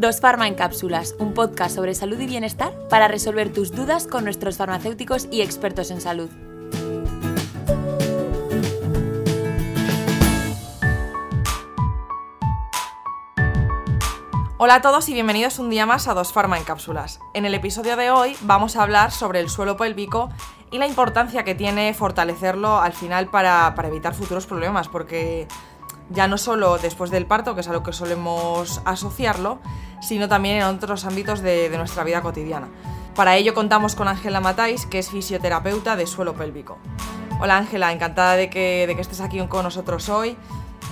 [0.00, 4.24] Dos Farma en Cápsulas, un podcast sobre salud y bienestar para resolver tus dudas con
[4.24, 6.30] nuestros farmacéuticos y expertos en salud.
[14.56, 17.20] Hola a todos y bienvenidos un día más a Dos Farma en Cápsulas.
[17.34, 20.30] En el episodio de hoy vamos a hablar sobre el suelo pélvico
[20.70, 25.46] y la importancia que tiene fortalecerlo al final para, para evitar futuros problemas, porque
[26.10, 29.58] ya no solo después del parto, que es a lo que solemos asociarlo,
[30.00, 32.68] sino también en otros ámbitos de, nuestra vida cotidiana.
[33.14, 36.78] Para ello contamos con Ángela Matáis, que es fisioterapeuta de suelo pélvico.
[37.40, 40.36] Hola Ángela, encantada de que, estés aquí con nosotros hoy.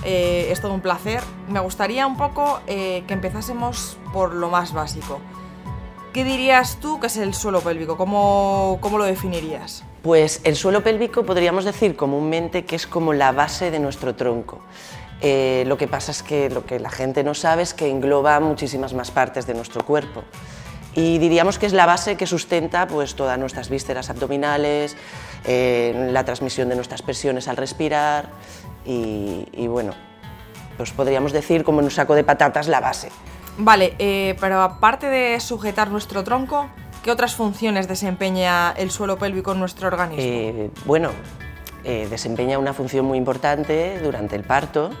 [0.03, 1.21] Eh, es todo un placer.
[1.49, 5.19] Me gustaría un poco eh, que empezásemos por lo más básico.
[6.13, 7.95] ¿Qué dirías tú que es el suelo pélvico?
[7.95, 9.83] ¿Cómo, ¿Cómo, lo definirías?
[10.01, 14.59] Pues el suelo pélvico podríamos decir comúnmente que es como la base de nuestro tronco.
[15.21, 18.39] Eh, lo que pasa es que lo que la gente no sabe es que engloba
[18.39, 20.23] muchísimas más partes de nuestro cuerpo.
[20.95, 24.95] Y diríamos que es la base que sustenta pues, todas nuestras vísceras abdominales,
[25.45, 28.29] eh, la transmisión de nuestras presiones al respirar
[28.85, 29.93] y, bueno,
[30.77, 33.11] pues podríamos decir como en un saco de patatas la base.
[33.59, 36.69] Vale, eh, pero aparte de sujetar nuestro tronco,
[37.03, 40.71] ¿qué otras funciones desempeña el suelo pélvico en nuestro organismo?
[40.85, 41.11] bueno,
[41.83, 44.91] desempeña una función muy importante durante el parto,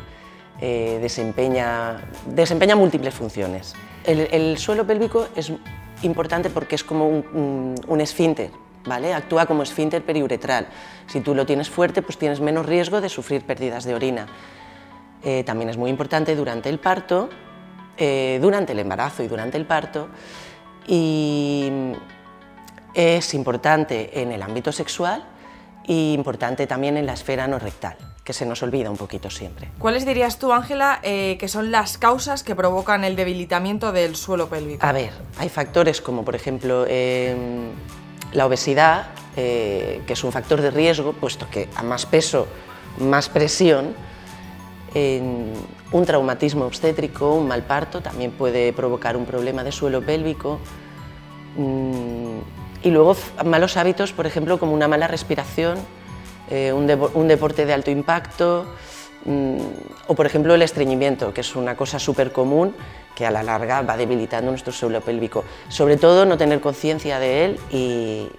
[0.61, 3.75] eh, desempeña, desempeña múltiples funciones.
[4.03, 5.53] El, suelo pélvico es
[6.01, 8.51] importante porque es como un, esfínter,
[8.85, 9.13] ¿vale?
[9.13, 10.67] actúa como esfínter periuretral.
[11.07, 14.27] Si tú lo tienes fuerte, pues tienes menos riesgo de sufrir pérdidas de orina.
[15.23, 17.29] Eh, también es muy importante durante el parto,
[17.97, 20.09] eh, durante el embarazo y durante el parto,
[20.87, 21.71] y
[22.93, 25.23] es importante en el ámbito sexual
[25.89, 29.71] y importante también en la esfera no rectal que se nos olvida un poquito siempre.
[29.79, 34.49] ¿Cuáles dirías tú, Ángela, eh, que son las causas que provocan el debilitamiento del suelo
[34.49, 34.85] pélvico?
[34.85, 37.71] A ver, hay factores como por ejemplo em,
[38.31, 42.45] la obesidad, eh, que es un factor de riesgo, puesto que a más peso,
[42.99, 43.95] más presión,
[44.93, 50.59] un traumatismo obstétrico, un mal parto, también puede provocar un problema de suelo pélvico.
[51.57, 55.77] Mm, y luego malos hábitos, por ejemplo, como una mala respiración,
[56.49, 58.65] eh, un, deporte de alto impacto
[59.25, 59.57] mm,
[60.07, 62.73] o, por ejemplo, el estreñimiento, que es una cosa súper común
[63.15, 65.43] que a la larga va debilitando nuestro suelo pélvico.
[65.67, 68.29] Sobre todo no tener conciencia de él y,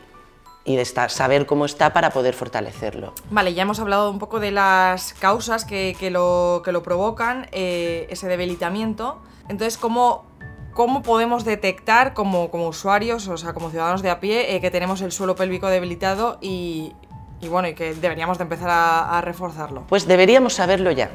[0.64, 3.12] de saber cómo está para poder fortalecerlo.
[3.30, 8.06] Vale, ya hemos hablado un poco de las causas que, lo, que lo, provocan, eh,
[8.08, 9.18] ese debilitamiento.
[9.48, 10.29] Entonces, ¿cómo,
[10.72, 14.70] cómo podemos detectar como, como, usuarios, o sea, como ciudadanos de a pie, eh, que
[14.70, 16.94] tenemos el suelo pélvico debilitado y,
[17.40, 19.84] y bueno, y que deberíamos de empezar a, reforzarlo.
[19.88, 21.10] Pues deberíamos saberlo ya.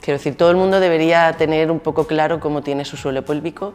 [0.00, 3.74] Quiero decir, todo el mundo debería tener un poco claro cómo tiene su suelo pélvico,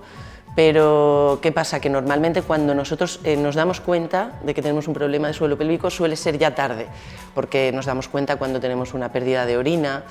[0.55, 1.79] pero ¿qué pasa?
[1.79, 5.57] Que normalmente cuando nosotros eh, nos damos cuenta de que tenemos un problema de suelo
[5.57, 6.87] pélvico suele ser ya tarde,
[7.35, 10.03] porque nos damos cuenta cuando tenemos una pérdida de orina,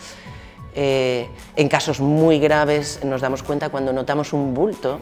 [0.74, 5.00] eh, en casos muy graves nos damos cuenta cuando notamos un bulto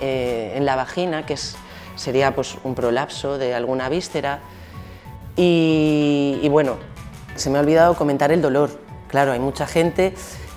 [0.00, 1.36] eh, en la vagina, que
[1.96, 4.40] sería pues, un prolapso de alguna víscera,
[5.40, 6.78] y, bueno,
[7.36, 8.70] se me ha olvidado comentar el dolor.
[9.06, 10.14] Claro, hay mucha gente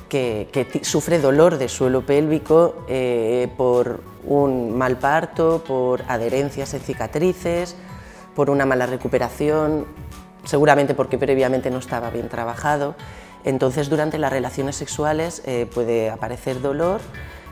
[0.09, 7.75] que, sufre dolor de suelo pélvico eh, por un mal parto, por adherencias en cicatrices,
[8.35, 9.85] por una mala recuperación,
[10.45, 12.95] seguramente porque previamente no estaba bien trabajado.
[13.43, 17.01] Entonces, durante las relaciones sexuales eh, puede aparecer dolor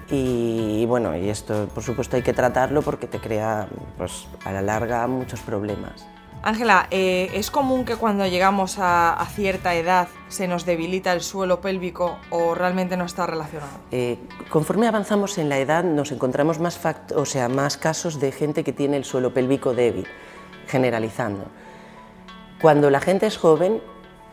[0.09, 3.67] y, bueno, y esto por supuesto hay que tratarlo porque te crea
[3.97, 6.05] pues, a la larga muchos problemas.
[6.41, 11.59] Ángela, eh, ¿es común que cuando llegamos a, cierta edad se nos debilita el suelo
[11.59, 13.71] pélvico o realmente no está relacionado?
[13.91, 14.17] Eh,
[14.49, 16.79] conforme avanzamos en la edad nos encontramos más,
[17.15, 20.07] o sea, más casos de gente que tiene el suelo pélvico débil,
[20.67, 21.45] generalizando.
[22.61, 23.81] Cuando la gente es joven,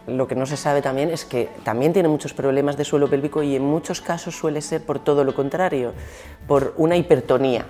[0.07, 3.43] lo que no se sabe también es que también tiene muchos problemas de suelo pélvico
[3.43, 5.93] y en muchos casos suele ser por todo lo contrario,
[6.47, 7.67] por una hipertonía.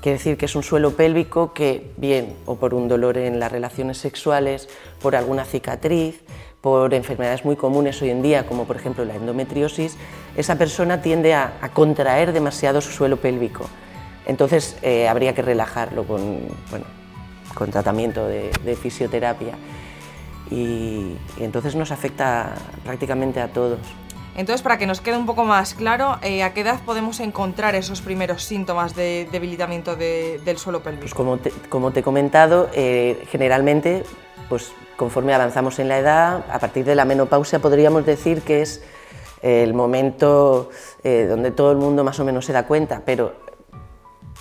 [0.00, 3.52] Quiere decir que es un suelo pélvico que, bien, o por un dolor en las
[3.52, 4.68] relaciones sexuales,
[5.02, 6.22] por alguna cicatriz,
[6.60, 9.96] por enfermedades muy comunes hoy en día, como por ejemplo la endometriosis,
[10.36, 13.64] esa persona tiende a, contraer demasiado su suelo pélvico.
[14.26, 16.40] Entonces eh, habría que relajarlo con,
[16.70, 16.84] bueno,
[17.54, 19.54] con tratamiento de, fisioterapia.
[20.50, 22.54] Y entonces nos afecta
[22.84, 23.78] prácticamente a todos.
[24.36, 27.74] Entonces, para que nos quede un poco más claro, eh, ¿a qué edad podemos encontrar
[27.74, 31.02] esos primeros síntomas de debilitamiento del suelo pélvico?
[31.02, 34.04] Pues como te, como te he comentado, eh, generalmente,
[34.48, 38.82] pues conforme avanzamos en la edad, a partir de la menopausia podríamos decir que es
[39.42, 40.70] el momento
[41.02, 43.34] eh, donde todo el mundo más o menos se da cuenta, pero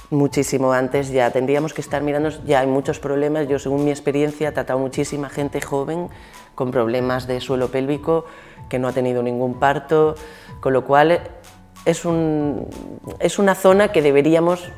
[0.10, 0.74] muchísimo.
[0.74, 4.52] Antes ya tendríamos que estar mirando, ya hay muchos problemas, yo según mi experiencia he
[4.52, 6.10] tratado muchísima gente joven
[6.56, 8.26] con problemas de suelo pélvico
[8.70, 10.16] que no ha tenido ningún parto,
[10.60, 11.22] con lo cual
[11.86, 12.68] es, un,
[13.20, 14.70] es una zona que deberíamos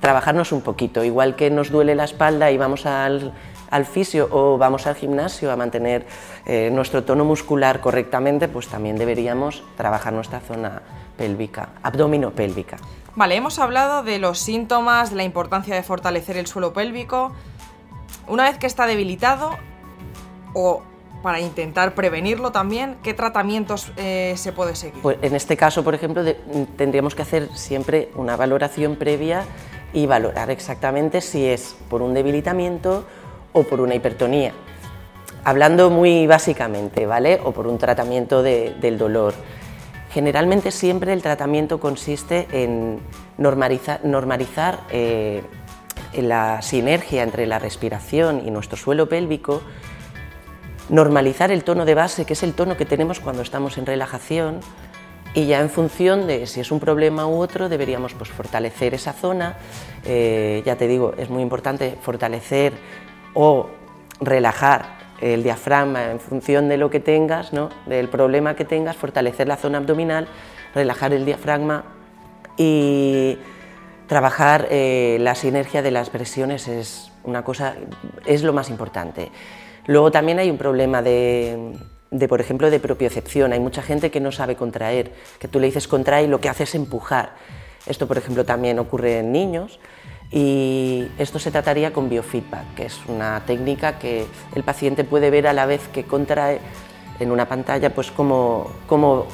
[0.00, 3.32] trabajarnos un poquito, igual que nos duele la espalda y vamos al,
[3.70, 6.06] al fisio o vamos al gimnasio a mantener
[6.46, 10.82] eh, nuestro tono muscular correctamente, pues también deberíamos trabajar nuestra zona
[11.16, 12.76] pélvica, abdomino pélvica.
[13.16, 17.32] Vale, hemos hablado de los síntomas, de la importancia de fortalecer el suelo pélvico.
[18.26, 19.50] Una vez que está debilitado,
[20.52, 20.82] o
[21.22, 25.00] para intentar prevenirlo también, ¿qué tratamientos eh, se puede seguir?
[25.00, 26.22] Pues en este caso, por ejemplo,
[26.76, 29.44] tendríamos que hacer siempre una valoración previa
[29.92, 33.04] y valorar exactamente si es por un debilitamiento
[33.52, 34.52] o por una hipertonía.
[35.44, 37.40] Hablando muy básicamente, ¿vale?
[37.44, 39.34] O por un tratamiento del dolor.
[40.14, 43.00] Generalmente siempre el tratamiento consiste en
[43.36, 45.42] normalizar, eh,
[46.16, 49.60] la sinergia entre la respiración y nuestro suelo pélvico
[50.88, 54.60] normalizar el tono de base, que es el tono que tenemos cuando estamos en relajación,
[55.34, 59.14] y ya en función de si es un problema u otro, deberíamos pues, fortalecer esa
[59.14, 59.56] zona.
[60.04, 62.72] Eh, ya te digo, es muy importante fortalecer
[63.32, 63.68] o
[64.20, 67.70] relajar el diafragma en función de lo que tengas, ¿no?
[67.86, 70.28] del problema que tengas, fortalecer la zona abdominal,
[70.74, 71.84] relajar el diafragma
[72.58, 73.38] y
[74.06, 77.74] trabajar eh, la sinergia de las presiones es una cosa,
[78.26, 79.30] es lo más importante.
[79.86, 81.78] Luego también hay un problema de,
[82.28, 83.54] por ejemplo, de propiocepción.
[83.54, 86.50] Hay mucha gente que no sabe contraer, que tú le dices contrae y lo que
[86.50, 87.32] hace es empujar.
[87.86, 89.80] Esto, por ejemplo, también ocurre en niños
[90.30, 95.46] y esto se trataría con biofeedback, que es una técnica que el paciente puede ver
[95.46, 96.60] a la vez que contrae
[97.20, 99.26] en una pantalla, pues cómo, cómo,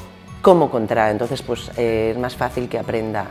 [0.42, 1.10] cómo contrae.
[1.10, 3.26] Entonces, pues es más fácil que aprenda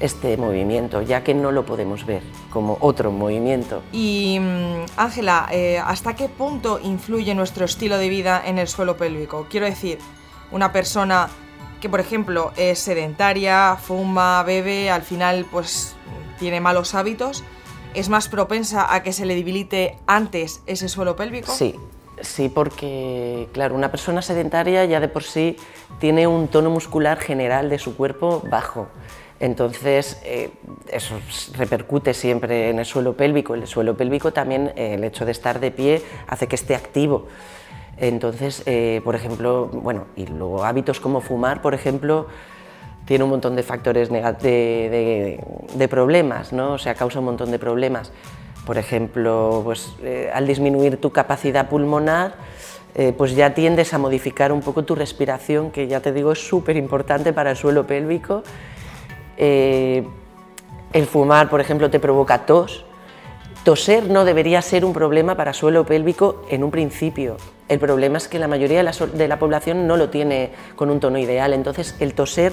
[0.00, 3.82] este movimiento, ya que no lo podemos ver como otro movimiento.
[3.92, 8.96] Y mm, Ángela, eh, ¿hasta qué punto influye nuestro estilo de vida en el suelo
[8.96, 9.46] pélvico?
[9.50, 9.98] Quiero decir,
[10.50, 11.28] una persona
[11.80, 15.96] que, por ejemplo, es sedentaria, fuma, bebe, al final pues
[16.40, 17.44] tiene malos hábitos,
[17.94, 21.52] ¿es más propensa a que se le debilite antes ese suelo pélvico?
[21.52, 21.76] Sí,
[22.20, 25.56] sí, porque, claro, una persona sedentaria ya de por sí
[26.00, 28.88] tiene un tono muscular general de su cuerpo bajo.
[29.38, 30.50] Entonces, eh,
[30.90, 31.18] eso
[31.56, 33.54] repercute siempre en el suelo pélvico.
[33.54, 37.26] El suelo pélvico también, eh, el hecho de estar de pie, hace que esté activo.
[37.96, 42.28] Entonces, eh, por ejemplo, bueno, y luego hábitos como fumar, por ejemplo,
[43.04, 45.40] tiene un montón de factores de,
[45.74, 46.74] de, problemas, ¿no?
[46.74, 48.12] O sea, causa un montón de problemas.
[48.66, 49.94] Por ejemplo, pues,
[50.32, 52.34] al disminuir tu capacidad pulmonar,
[53.16, 56.76] pues ya tiendes a modificar un poco tu respiración, que ya te digo es súper
[56.76, 58.42] importante para el suelo pélvico
[59.42, 60.06] eh,
[60.92, 62.84] el fumar, por ejemplo, te provoca tos.
[63.64, 67.38] Toser no debería ser un problema para suelo pélvico en un principio.
[67.68, 71.18] El problema es que la mayoría de la, población no lo tiene con un tono
[71.18, 71.54] ideal.
[71.54, 72.52] Entonces, el toser,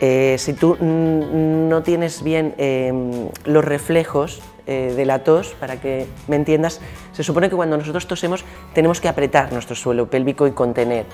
[0.00, 6.06] eh, si tú no tienes bien em, los reflejos eh, de la tos, para que
[6.26, 6.80] me entiendas,
[7.12, 11.04] se supone que cuando nosotros tosemos tenemos que apretar nuestro suelo pélvico y contener.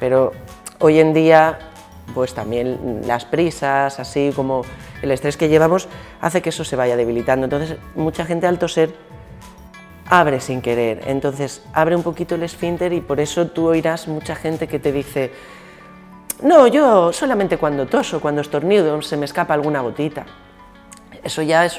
[0.00, 0.32] Pero
[0.80, 1.58] hoy en día
[2.14, 4.62] pues también las prisas, así como
[5.02, 5.88] el estrés que llevamos,
[6.20, 7.44] hace que eso se vaya debilitando.
[7.44, 8.94] Entonces, mucha gente al toser
[10.06, 14.34] abre sin querer, entonces abre un poquito el esfínter y por eso tú oirás mucha
[14.34, 15.30] gente que te dice,
[16.42, 20.24] no, yo solamente cuando toso, cuando estornudo, se me escapa alguna gotita.
[21.22, 21.78] Eso ya es,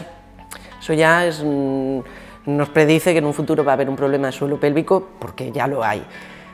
[0.80, 2.00] eso ya es, mm,
[2.46, 5.52] nos predice que en un futuro va a haber un problema de suelo pélvico porque
[5.52, 6.06] ya lo hay,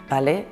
[0.09, 0.45] ¿vale?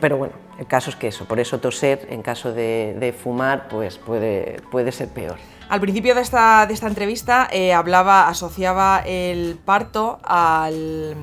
[0.00, 3.96] Pero bueno, el caso es que eso, por eso toser en caso de, fumar pues
[3.96, 5.36] puede, puede ser peor.
[5.68, 11.14] Al principio de esta, de esta entrevista eh, hablaba, asociaba el parto al,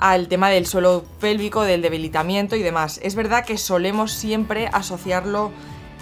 [0.00, 2.98] al tema del suelo pélvico, del debilitamiento y demás.
[3.02, 5.52] Es verdad que solemos siempre asociarlo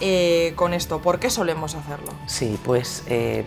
[0.00, 1.00] eh, con esto.
[1.00, 2.12] ¿Por qué solemos hacerlo?
[2.26, 3.44] Sí, pues eh,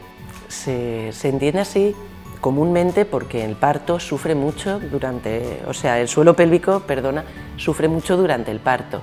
[0.49, 1.95] se, entiende así
[2.41, 7.23] comúnmente porque el parto sufre mucho durante, o sea, el suelo pélvico, perdona,
[7.55, 9.01] sufre mucho durante el parto,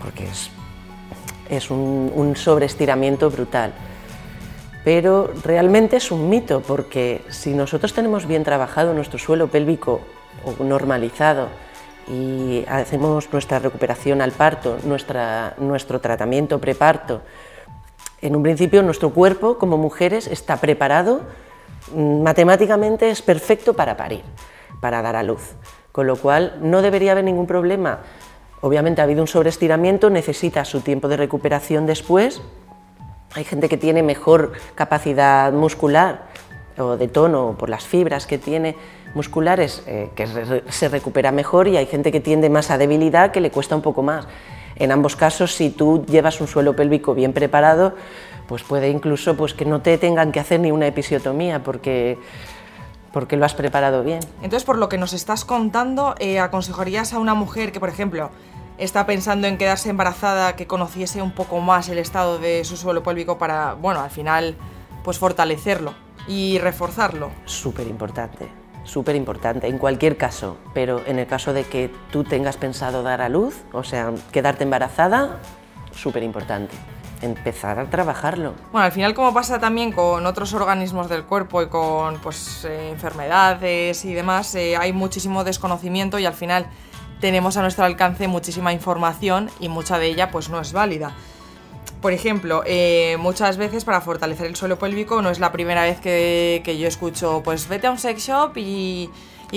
[0.00, 0.50] porque es,
[1.48, 3.72] es un sobreestiramiento brutal.
[4.84, 10.00] Pero realmente es un mito, porque si nosotros tenemos bien trabajado nuestro suelo pélvico
[10.44, 11.48] o normalizado
[12.08, 17.22] y hacemos nuestra recuperación al parto, nuestra, nuestro tratamiento preparto,
[18.20, 21.22] en un principio nuestro cuerpo como mujeres está preparado
[21.94, 24.22] matemáticamente es perfecto para parir,
[24.80, 25.54] para dar a luz,
[25.90, 28.00] con lo cual no debería haber ningún problema.
[28.60, 32.40] Obviamente ha habido un sobreestiramiento, necesita su tiempo de recuperación después
[33.34, 36.26] hay gente que tiene mejor capacidad muscular
[36.78, 38.76] o de tono por las fibras que tiene
[39.14, 40.26] musculares, eh, que
[40.68, 43.82] se recupera mejor y hay gente que tiende más a debilidad que le cuesta un
[43.82, 44.26] poco más.
[44.76, 47.94] En ambos casos, si tú llevas un suelo pélvico bien preparado,
[48.48, 52.18] pues puede incluso pues, que no te tengan que hacer ni una episiotomía porque,
[53.12, 54.20] porque lo has preparado bien.
[54.36, 58.30] Entonces, por lo que nos estás contando, eh, ¿aconsejarías a una mujer que, por ejemplo,
[58.82, 63.02] está pensando en quedarse embarazada, que conociese un poco más el estado de su suelo
[63.02, 64.56] pélvico para, bueno, al final,
[65.04, 65.94] pues fortalecerlo
[66.26, 67.30] y reforzarlo?
[67.44, 68.48] Súper importante
[68.84, 73.20] súper importante en cualquier caso, pero en el caso de que tú tengas pensado dar
[73.20, 75.38] a luz, o sea, quedarte embarazada,
[75.94, 76.74] súper importante.
[77.20, 78.54] Empezar a trabajarlo.
[78.72, 82.90] Bueno, al final como pasa también con otros organismos del cuerpo y con pues, eh,
[82.90, 86.66] enfermedades y demás, eh, hay muchísimo desconocimiento y al final
[87.22, 91.14] tenemos a nuestro alcance muchísima información y mucha de ella pues no es válida.
[92.00, 96.00] Por ejemplo, eh, muchas veces para fortalecer el suelo pélvico no es la primera vez
[96.00, 99.08] que, yo escucho, pues vete a un sex shop y,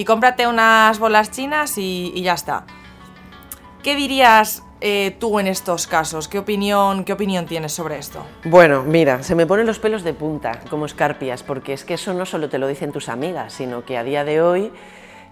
[0.06, 2.66] cómprate unas bolas chinas y, ya está.
[3.82, 6.28] ¿Qué dirías eh, tú en estos casos?
[6.28, 8.24] ¿Qué opinión, ¿Qué opinión tienes sobre esto?
[8.44, 12.14] Bueno, mira, se me ponen los pelos de punta como escarpias, porque es que eso
[12.14, 14.72] no solo te lo dicen tus amigas, sino que a día de hoy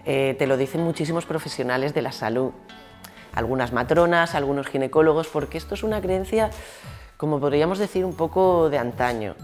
[0.06, 2.52] eh, te lo dicen muchísimos profesionales de la salud.
[3.32, 6.50] Algunas matronas, algunos ginecólogos, porque esto es una creencia
[7.16, 9.34] como podríamos decir, un poco de antaño.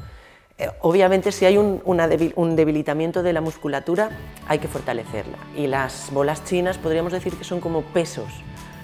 [0.58, 4.10] Eh, obviamente, si hay un, debilitamiento de la musculatura,
[4.46, 5.38] hay que fortalecerla.
[5.56, 8.28] Y las bolas chinas podríamos decir que son como pesos,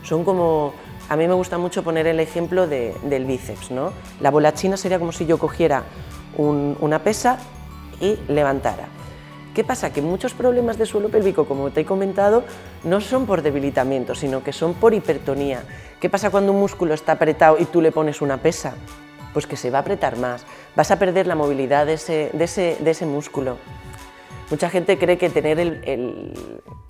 [0.03, 0.73] son como...
[1.09, 3.71] A mí me gusta mucho poner el ejemplo del bíceps.
[3.71, 3.93] ¿no?
[4.21, 5.85] La bola china sería como si yo cogiera
[6.39, 7.39] una pesa
[8.01, 8.89] y levantara.
[9.57, 9.91] ¿Qué pasa?
[9.91, 12.45] Que muchos problemas de suelo pélvico, como te he comentado,
[12.85, 15.63] no son por debilitamiento, sino que son por hipertonía.
[15.99, 18.75] ¿Qué pasa cuando un músculo está apretado y tú le pones una pesa?
[19.33, 20.45] Pues que se va a apretar más,
[20.77, 23.57] vas a perder la movilidad de ese, músculo.
[24.51, 26.35] Mucha gente cree que tener el,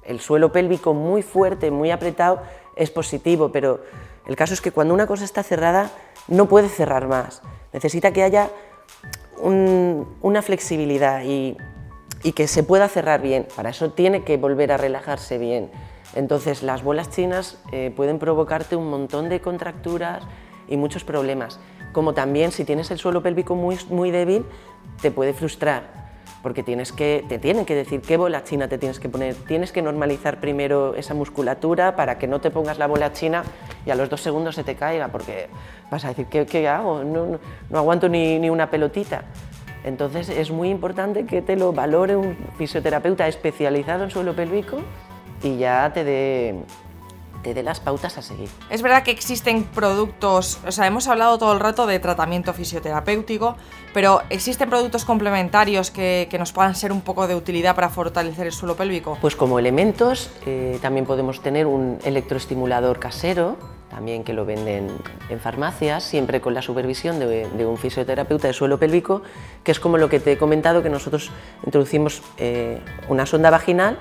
[0.02, 2.42] el suelo pélvico muy fuerte, muy apretado,
[2.74, 3.78] es positivo, pero
[4.26, 5.92] el caso es que cuando una cosa está cerrada,
[6.26, 7.42] no puede cerrar más.
[7.72, 8.50] Necesita que haya
[9.40, 11.56] una flexibilidad y
[12.26, 13.46] y que se pueda cerrar bien.
[13.54, 15.70] Para eso tiene que volver a relajarse bien.
[16.16, 20.24] Entonces las bolas chinas eh, pueden provocarte un montón de contracturas
[20.66, 21.60] y muchos problemas.
[21.92, 24.44] Como también si tienes el suelo pélvico muy, muy débil,
[25.00, 26.06] te puede frustrar
[26.42, 29.36] porque tienes que, te tienen que decir qué bola china te tienes que poner.
[29.46, 33.44] Tienes que normalizar primero esa musculatura para que no te pongas la bola china
[33.84, 35.48] y a los dos segundos se te caiga, porque
[35.92, 37.04] vas a decir, ¿qué, hago?
[37.04, 37.38] No,
[37.70, 39.22] no, aguanto ni, ni una pelotita.
[39.86, 44.78] Entonces es muy importante que te lo valore un fisioterapeuta especializado en suelo pélvico
[45.42, 46.54] y ya te dé
[47.46, 48.48] te dé las pautas a seguir.
[48.70, 53.56] Es verdad que existen productos, o sea, hemos hablado todo el rato de tratamiento fisioterapéutico,
[53.94, 58.52] pero ¿existen productos complementarios que, nos puedan ser un poco de utilidad para fortalecer el
[58.52, 59.16] suelo pélvico?
[59.20, 63.56] Pues como elementos eh, también podemos tener un electroestimulador casero,
[63.90, 64.90] también que lo venden
[65.28, 69.22] en farmacias, siempre con la supervisión de, un fisioterapeuta de suelo pélvico,
[69.62, 71.30] que es como lo que te he comentado, que nosotros
[71.64, 73.98] introducimos eh, una sonda vaginal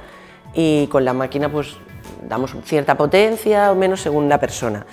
[0.54, 1.78] y con la máquina pues
[2.28, 4.86] damos cierta potencia o menos según la persona.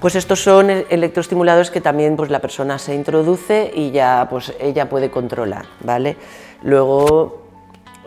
[0.00, 4.52] Pues estos son e-, electroestimuladores que también pues, la persona se introduce y ya pues,
[4.60, 6.16] ella puede controlar, ¿vale?
[6.62, 7.42] Luego,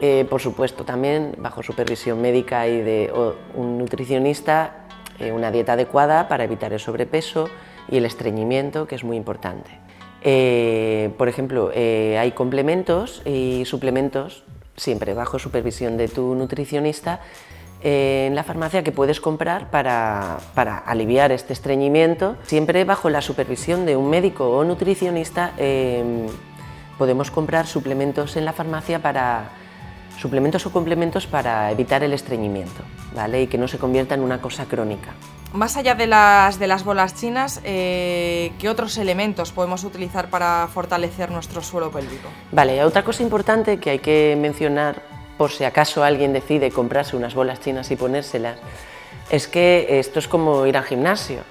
[0.01, 3.11] eh, por supuesto, también bajo supervisión médica y de
[3.55, 4.85] un nutricionista,
[5.19, 7.49] eh, una dieta adecuada para evitar el sobrepeso
[7.89, 9.69] y el estreñimiento, que es muy importante.
[10.21, 14.43] Eh, por ejemplo, eh, hay complementos y suplementos,
[14.75, 17.21] siempre bajo supervisión de tu nutricionista,
[17.81, 23.85] en la farmacia que puedes comprar para, para, aliviar este estreñimiento, siempre bajo la supervisión
[23.85, 25.53] de un médico o nutricionista.
[26.97, 29.51] podemos comprar suplementos en la farmacia para
[30.19, 32.83] suplementos o complementos para evitar el estreñimiento
[33.15, 33.43] ¿vale?
[33.43, 35.13] y que no se convierta en una cosa crónica.
[35.53, 40.67] Más allá de las, de las bolas chinas, eh, ¿qué otros elementos podemos utilizar para
[40.71, 42.29] fortalecer nuestro suelo pélvico?
[42.51, 45.01] Vale, otra cosa importante que hay que mencionar
[45.37, 48.59] por si acaso alguien decide comprarse unas bolas chinas y ponérselas,
[49.31, 51.41] es que esto es como ir al gimnasio.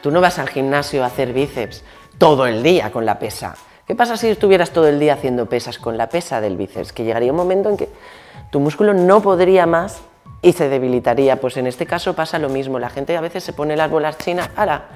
[0.00, 1.84] Tú no vas al gimnasio a hacer bíceps
[2.18, 3.54] todo el día con la pesa.
[3.86, 6.92] ¿Qué pasa si estuvieras todo el día haciendo pesas con la pesa del bíceps?
[6.92, 7.88] Que llegaría un momento en que
[8.50, 10.00] tu músculo no podría más
[10.42, 11.40] y se debilitaría.
[11.40, 12.80] Pues en este caso pasa lo mismo.
[12.80, 14.86] La gente a veces se pone las bolas chinas, ¡ala!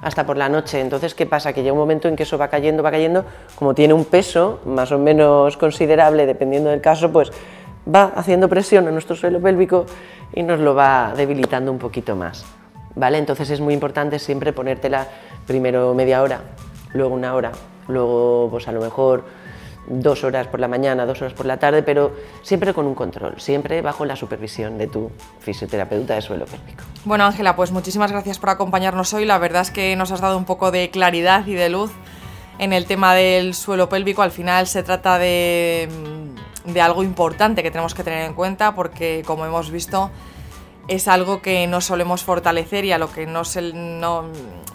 [0.00, 0.80] hasta por la noche.
[0.80, 1.52] Entonces, ¿qué pasa?
[1.52, 4.60] Que llega un momento en que eso va cayendo, va cayendo, como tiene un peso
[4.64, 7.30] más o menos considerable, dependiendo del caso, pues
[7.92, 9.84] va haciendo presión en nuestro suelo pélvico
[10.32, 12.46] y nos lo va debilitando un poquito más.
[12.94, 13.18] ¿Vale?
[13.18, 15.06] Entonces es muy importante siempre ponértela
[15.46, 16.40] primero media hora
[16.94, 17.52] luego una hora,
[17.88, 19.24] luego pues a lo mejor
[19.90, 23.40] dos horas por la mañana, dos horas por la tarde, pero siempre con un control,
[23.40, 26.84] siempre bajo la supervisión de tu fisioterapeuta de suelo pélvico.
[27.04, 29.24] Bueno, Ángela, pues muchísimas gracias por acompañarnos hoy.
[29.24, 31.90] La verdad es que nos has dado un poco de claridad y de luz
[32.58, 34.22] en el tema del suelo pélvico.
[34.22, 35.88] Al final se trata de,
[36.66, 40.10] de algo importante que tenemos que tener en cuenta porque, como hemos visto,
[40.88, 43.42] es algo que no solemos fortalecer y a lo que no,
[43.74, 44.24] no,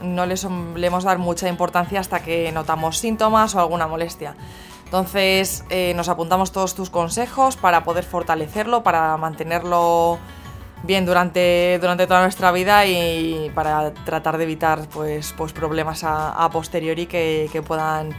[0.01, 4.35] no le solemos dar mucha importancia hasta que notamos síntomas o alguna molestia.
[4.85, 10.19] Entonces eh, nos apuntamos todos tus consejos para poder fortalecerlo, para mantenerlo
[10.83, 16.47] bien durante, durante toda nuestra vida y para tratar de evitar pues, pues problemas a,
[16.51, 18.11] posteriori que, puedan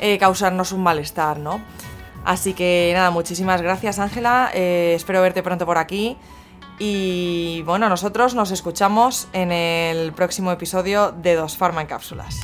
[0.00, 1.60] eh, causarnos un malestar, ¿no?
[2.24, 6.18] Así que nada, muchísimas gracias Ángela, eh, espero verte pronto por aquí
[6.80, 12.40] y bueno, nosotros nos escuchamos en el próximo episodio de Dos Pharma en Cápsulas.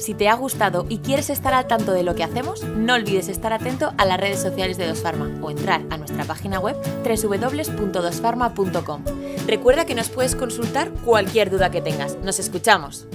[0.00, 3.28] Si te ha gustado y quieres estar al tanto de lo que hacemos, no olvides
[3.28, 6.74] estar atento a las redes sociales de Dosfarma o entrar a nuestra página web
[7.04, 9.04] www.dosfarma.com.
[9.46, 12.16] Recuerda que nos puedes consultar cualquier duda que tengas.
[12.24, 13.06] Nos escuchamos.